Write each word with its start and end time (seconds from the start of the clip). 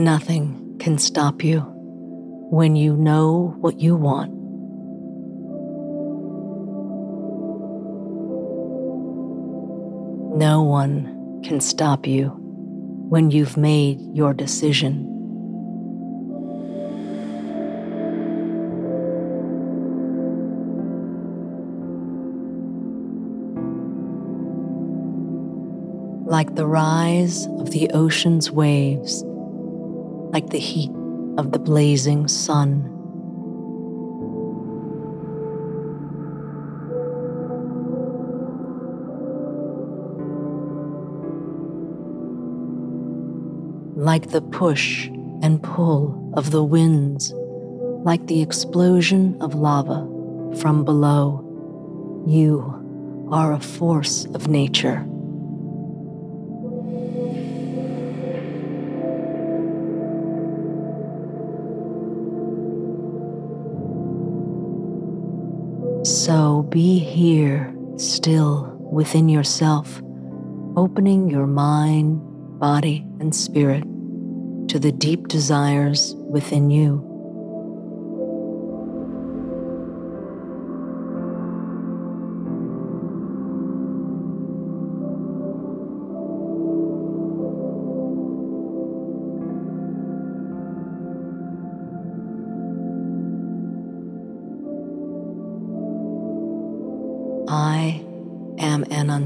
Nothing 0.00 0.78
can 0.78 0.96
stop 0.96 1.44
you 1.44 1.60
when 2.50 2.74
you 2.74 2.96
know 2.96 3.54
what 3.60 3.78
you 3.78 3.94
want. 3.96 4.32
No 10.38 10.62
one 10.62 11.42
can 11.44 11.60
stop 11.60 12.06
you 12.06 12.28
when 13.10 13.30
you've 13.30 13.58
made 13.58 14.00
your 14.14 14.32
decision. 14.32 15.04
Like 26.24 26.54
the 26.54 26.66
rise 26.66 27.44
of 27.58 27.70
the 27.72 27.90
ocean's 27.92 28.50
waves, 28.50 29.22
like 30.32 30.50
the 30.50 30.58
heat 30.58 30.90
of 31.38 31.52
the 31.52 31.58
blazing 31.58 32.28
sun. 32.28 32.86
Like 43.96 44.30
the 44.30 44.40
push 44.40 45.08
and 45.42 45.62
pull 45.62 46.32
of 46.34 46.50
the 46.52 46.64
winds, 46.64 47.32
like 48.04 48.26
the 48.26 48.40
explosion 48.40 49.36
of 49.40 49.54
lava 49.54 50.08
from 50.58 50.84
below, 50.84 51.44
you 52.26 53.28
are 53.30 53.52
a 53.52 53.60
force 53.60 54.26
of 54.26 54.48
nature. 54.48 55.09
Be 66.70 66.98
here, 66.98 67.74
still 67.96 68.76
within 68.78 69.28
yourself, 69.28 70.00
opening 70.76 71.28
your 71.28 71.46
mind, 71.46 72.20
body, 72.60 73.04
and 73.18 73.34
spirit 73.34 73.82
to 74.68 74.78
the 74.78 74.92
deep 74.92 75.26
desires 75.26 76.14
within 76.16 76.70
you. 76.70 77.09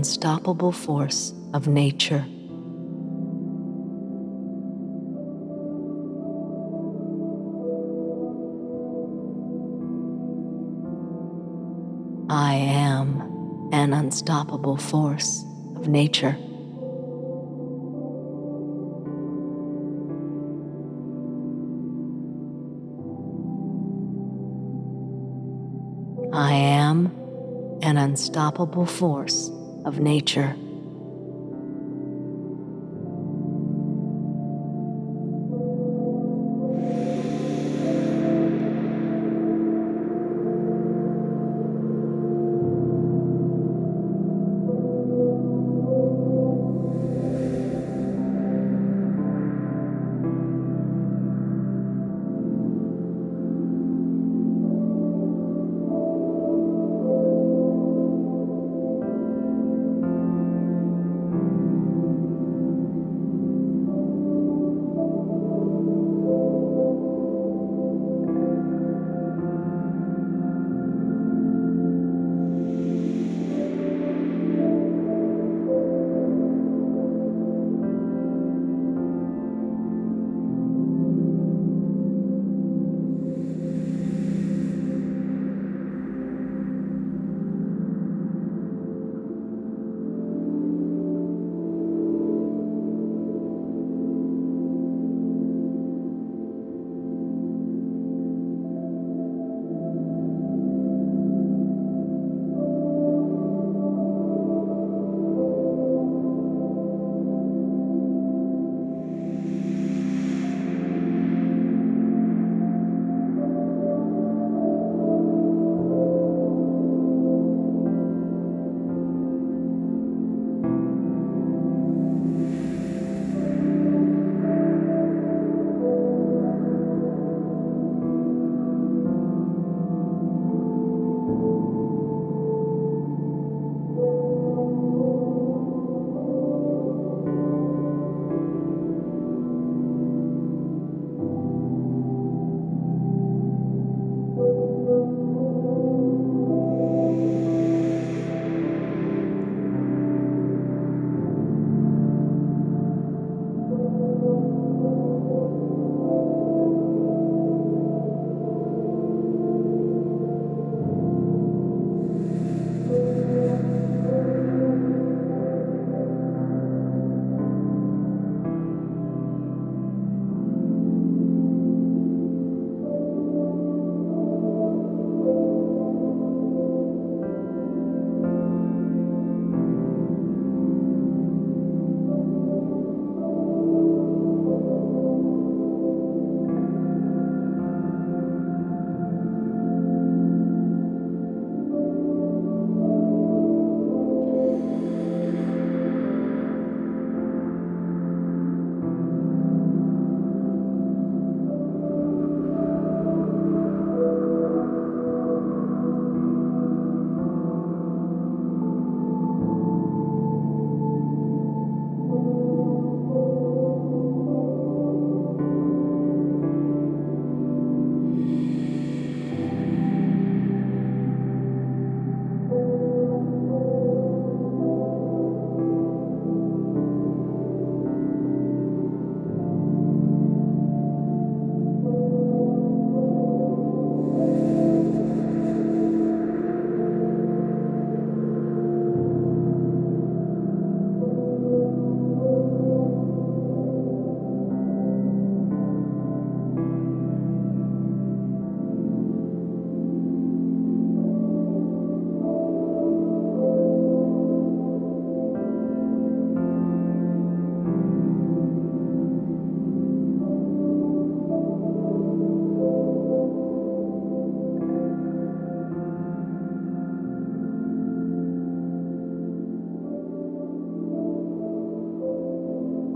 Unstoppable 0.05 0.71
force 0.71 1.33
of 1.55 1.67
nature. 1.67 2.27
I 12.29 12.53
am 12.53 13.71
an 13.73 13.95
unstoppable 13.95 14.77
force 14.77 15.43
of 15.77 15.89
nature. 15.89 16.37
I 26.35 26.53
am 26.53 27.07
an 27.81 27.97
unstoppable 27.97 28.85
force 28.85 29.51
of 29.85 30.01
nature. 30.01 30.57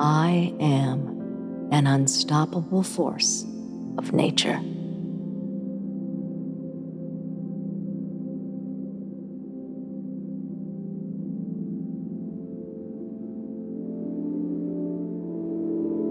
I 0.01 0.55
am 0.61 1.69
an 1.73 1.87
unstoppable 1.87 2.83
force 2.83 3.45
of 3.99 4.13
nature. 4.13 4.61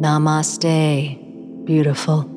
Namaste, 0.01 1.65
beautiful. 1.65 2.36